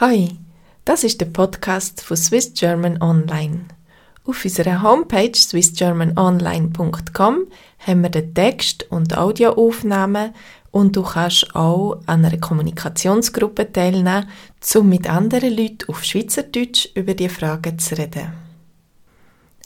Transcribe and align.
Hi, 0.00 0.28
das 0.86 1.04
ist 1.04 1.20
der 1.20 1.26
Podcast 1.26 2.00
von 2.00 2.16
Swiss 2.16 2.54
German 2.54 3.02
Online. 3.02 3.66
Auf 4.24 4.46
unserer 4.46 4.80
Homepage 4.80 5.34
swissgermanonline.com 5.34 7.46
haben 7.80 8.02
wir 8.02 8.08
den 8.08 8.32
Text 8.32 8.90
und 8.90 9.18
Audioaufnahmen 9.18 10.32
und 10.70 10.96
du 10.96 11.02
kannst 11.02 11.54
auch 11.54 12.00
an 12.06 12.24
einer 12.24 12.38
Kommunikationsgruppe 12.38 13.70
teilnehmen, 13.70 14.26
um 14.74 14.88
mit 14.88 15.06
anderen 15.06 15.54
Leuten 15.54 15.84
auf 15.88 16.02
Schweizerdeutsch 16.02 16.88
über 16.94 17.12
die 17.12 17.28
Fragen 17.28 17.78
zu 17.78 17.98
reden. 17.98 18.32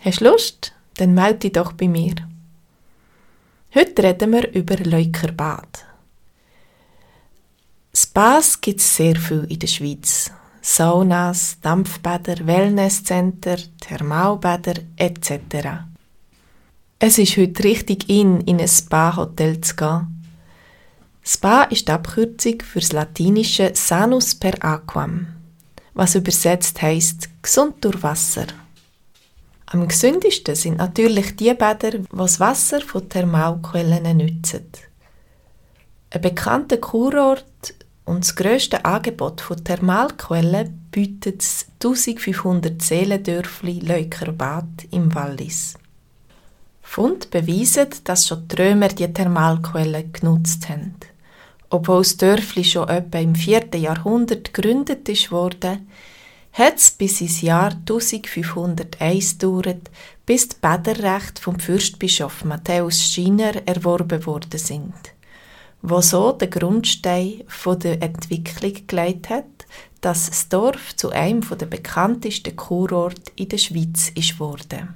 Hast 0.01 0.21
du 0.21 0.25
Lust? 0.25 0.73
Dann 0.97 1.15
melde 1.15 1.39
dich 1.39 1.53
doch 1.53 1.75
bei 1.75 1.87
mir. 1.87 2.17
Heute 3.73 4.03
reden 4.03 4.33
wir 4.33 4.53
über 4.53 4.79
Leukerbad. 4.79 5.94
Spas 7.97 8.61
gibt 8.61 8.81
es 8.81 8.97
sehr 8.97 9.15
viel 9.15 9.47
in 9.49 9.61
der 9.61 9.69
Schweiz. 9.69 10.33
Saunas, 10.61 11.59
Dampfbäder, 11.61 12.45
Wellnesscenter, 12.45 13.57
Thermalbäder 13.81 14.81
etc. 14.97 15.85
Es 16.99 17.19
ist 17.19 17.37
heute 17.37 17.63
richtig 17.63 18.09
in, 18.09 18.41
in 18.41 18.61
ein 18.61 18.67
Spa-Hotel 18.67 19.61
zu 19.61 19.77
gehen. 19.77 20.25
Spa 21.23 21.63
ist 21.65 21.87
die 21.87 21.93
Abkürzung 21.93 22.63
für 22.63 22.81
das 22.81 22.93
latinische 22.93 23.71
Sanus 23.75 24.35
per 24.35 24.63
Aquam, 24.65 25.29
was 25.93 26.17
übersetzt 26.17 26.83
heißt 26.83 27.29
gesund 27.43 27.85
durch 27.85 28.03
Wasser. 28.03 28.47
Am 29.67 29.87
gesündesten 29.87 30.57
sind 30.57 30.79
natürlich 30.79 31.37
die 31.37 31.55
Bäder, 31.55 31.93
die 31.93 32.09
das 32.13 32.41
Wasser 32.41 32.81
von 32.81 33.09
Thermalquellen 33.09 34.17
nutzen. 34.17 34.67
Ein 36.11 36.21
bekannter 36.21 36.79
Kurort 36.79 37.45
und 38.05 38.25
das 38.25 38.37
grösste 38.37 38.85
Angebot 38.85 39.41
von 39.41 39.63
Thermalquellen 39.63 40.89
bietet 40.91 41.41
das 41.41 41.67
1500 41.83 42.81
Seelendörfli 42.81 43.81
Leukerbad 43.81 44.87
im 44.91 45.15
Wallis. 45.15 45.75
Fund 46.83 47.31
beweisen, 47.31 47.89
dass 48.05 48.29
schon 48.29 48.47
die 48.47 48.57
Römer 48.57 48.89
die 48.89 49.11
Thermalquellen 49.13 50.13
genutzt 50.13 50.69
haben. 50.69 50.95
Obwohl 51.71 52.03
das 52.03 52.17
Dörfli 52.19 52.63
schon 52.63 52.89
etwa 52.89 53.19
im 53.19 53.35
4. 53.35 53.69
Jahrhundert 53.77 54.53
gegründet 54.53 55.09
worden, 55.33 55.89
hat 56.53 56.77
es 56.77 56.91
bis 56.93 57.21
ins 57.21 57.41
Jahr 57.41 57.73
1501 57.73 59.39
gedauert, 59.39 59.91
bis 60.25 60.51
die 60.51 60.57
Bäderrechte 60.61 61.43
vom 61.43 61.59
Fürstbischof 61.59 62.45
Matthäus 62.45 63.03
Schiner 63.03 63.67
erworben 63.67 64.25
worden 64.25 64.59
sind 64.59 65.15
wo 65.87 66.01
so 66.01 66.33
den 66.33 66.49
Grundstein 66.49 67.43
von 67.47 67.79
der 67.79 68.01
Entwicklung 68.03 68.73
gelegt 68.87 69.29
hat, 69.29 69.45
dass 70.01 70.31
das 70.31 70.49
Dorf 70.49 70.97
zu 70.97 71.11
einem 71.11 71.43
der 71.43 71.67
bekanntesten 71.67 72.57
Kurorte 72.57 73.31
in 73.37 73.51
der 73.51 73.59
Schweiz 73.59 74.11
ist 74.15 74.41
worden. 74.41 74.95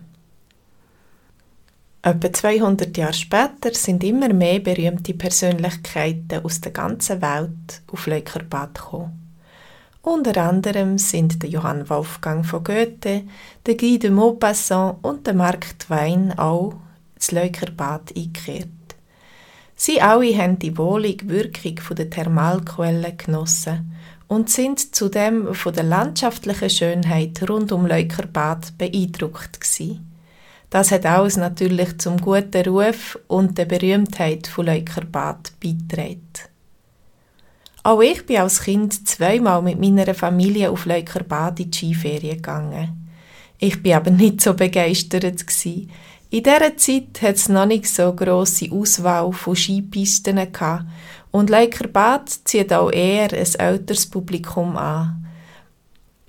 Etwa 2.01 2.33
200 2.33 2.97
Jahre 2.97 3.13
später 3.13 3.75
sind 3.75 4.03
immer 4.03 4.33
mehr 4.33 4.61
berühmte 4.61 5.13
Persönlichkeiten 5.13 6.43
aus 6.43 6.63
der 6.63 6.73
ganzen 6.73 7.21
Welt 7.21 7.83
auf 7.93 8.07
Leukerbad 8.07 8.75
gekommen. 8.75 9.37
Unter 10.01 10.43
anderem 10.43 10.97
sind 10.97 11.43
der 11.43 11.51
Johann 11.51 11.91
Wolfgang 11.91 12.47
von 12.47 12.65
Goethe, 12.65 13.25
der 13.67 13.77
Guy 13.77 13.99
de 13.99 14.09
Maupassant 14.09 15.05
und 15.05 15.27
der 15.27 15.35
Mark 15.35 15.79
Twain 15.81 16.33
auch 16.39 16.77
ins 17.15 17.31
Leukerbad 17.31 18.17
eingekehrt. 18.17 18.78
Sie 19.81 20.03
alle 20.03 20.37
haben 20.37 20.59
die 20.59 20.77
wohlige 20.77 21.29
Wirkung 21.29 21.79
der 21.97 22.11
Thermalquellen 22.11 23.17
genossen 23.17 23.95
und 24.27 24.51
sind 24.51 24.97
zudem 24.97 25.55
von 25.55 25.73
der 25.73 25.85
landschaftlichen 25.85 26.69
Schönheit 26.69 27.49
rund 27.49 27.71
um 27.71 27.87
Leukerbad 27.87 28.77
beeindruckt 28.77 29.61
gewesen. 29.61 30.05
Das 30.69 30.91
hat 30.91 31.07
alles 31.07 31.37
natürlich 31.37 31.97
zum 31.99 32.21
guten 32.21 32.69
Ruf 32.69 33.21
und 33.29 33.57
der 33.57 33.67
Berühmtheit 33.67 34.49
von 34.49 34.67
Leukerbad 34.67 35.53
beigetragen. 35.63 36.27
Auch 37.85 38.03
ich 38.03 38.27
bin 38.27 38.39
als 38.39 38.63
Kind 38.63 39.07
zweimal 39.09 39.63
mit 39.63 39.79
meiner 39.79 40.13
Familie 40.13 40.73
auf 40.73 40.87
Leukerbad 40.87 41.61
in 41.61 41.71
die 41.71 41.79
Skiferien 41.79 42.37
gegangen. 42.37 43.09
Ich 43.61 43.81
bin 43.81 43.95
aber 43.95 44.11
nicht 44.11 44.41
so 44.41 44.55
begeistert 44.55 45.23
gewesen, 45.23 45.89
in 46.31 46.43
dieser 46.43 46.77
Zeit 46.77 47.23
hat 47.23 47.37
es 47.37 47.49
noch 47.49 47.65
nicht 47.65 47.87
so 47.87 48.13
grosse 48.13 48.71
Auswahl 48.71 49.33
von 49.33 49.57
Skipisten 49.57 50.37
gehabt 50.53 50.85
und 51.31 51.49
Leikerbad 51.49 52.29
zieht 52.45 52.73
auch 52.73 52.91
eher 52.91 53.33
ein 53.33 53.55
älteres 53.55 54.07
Publikum 54.07 54.77
an. 54.77 55.27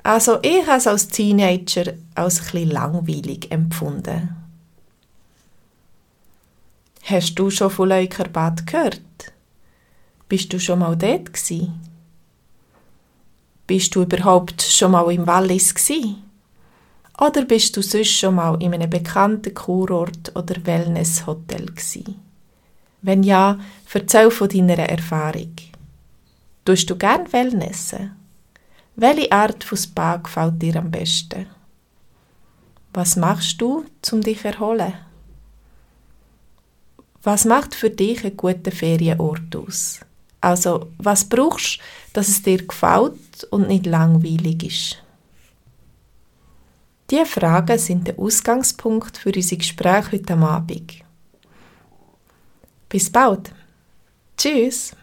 Also 0.04 0.40
ich 0.42 0.66
habe 0.66 0.78
es 0.78 0.88
als 0.88 1.10
Teenager 1.10 1.94
als 2.16 2.40
etwas 2.40 2.72
langweilig 2.72 3.52
empfunden. 3.52 4.36
Hast 7.04 7.36
du 7.36 7.50
schon 7.50 7.70
von 7.70 7.90
Leukerbad 7.90 8.66
gehört? 8.66 9.02
Bist 10.30 10.54
du 10.54 10.60
schon 10.60 10.80
mal 10.80 10.96
dort 10.96 11.34
gsi? 11.34 11.70
Bist 13.68 13.96
du 13.96 14.04
überhaupt 14.04 14.62
schon 14.62 14.92
mal 14.92 15.12
im 15.12 15.28
Wallis 15.28 15.76
gsi? 15.76 16.16
Oder 17.20 17.44
bist 17.44 17.76
du 17.76 17.82
sonst 17.82 18.18
schon 18.18 18.36
mal 18.36 18.62
in 18.62 18.74
einem 18.74 18.90
bekannten 18.90 19.54
Kurort 19.54 20.34
oder 20.36 20.56
Wellnesshotel 20.66 21.66
gsi? 21.66 22.06
Wenn 23.02 23.24
ja, 23.24 23.60
erzähl 23.94 24.32
von 24.32 24.48
deiner 24.48 24.80
Erfahrung. 24.80 25.54
Tust 26.64 26.90
du 26.90 26.96
gern 26.96 27.32
Wellnessen? 27.34 28.16
Welche 28.96 29.32
Art 29.32 29.64
von 29.64 29.78
Spa 29.78 30.18
gefällt 30.18 30.62
dir 30.62 30.78
am 30.78 30.92
besten? 30.92 31.48
Was 32.94 33.18
machst 33.18 33.60
du, 33.60 33.86
um 34.12 34.22
dich 34.22 34.40
zu 34.40 34.48
erholen? 34.48 34.94
Was 37.24 37.44
macht 37.44 37.76
für 37.76 37.90
dich 37.90 38.24
einen 38.24 38.38
guten 38.38 38.72
Ferienort 38.72 39.56
aus? 39.56 40.00
Also, 40.40 40.88
was 40.98 41.26
brauchst 41.26 41.80
du, 41.80 41.84
dass 42.14 42.30
es 42.30 42.42
dir 42.42 42.66
gefällt 42.66 43.44
und 43.52 43.68
nicht 43.68 43.86
langweilig 43.86 44.64
ist? 44.64 45.09
Diese 47.10 47.26
Fragen 47.26 47.80
sind 47.80 48.08
der 48.08 48.20
Ausgangspunkt 48.20 49.18
für 49.18 49.32
unser 49.36 49.56
Gespräch 49.56 50.12
heute 50.12 50.38
Abend. 50.38 51.04
Bis 52.88 53.10
bald. 53.12 53.52
Tschüss. 54.38 54.94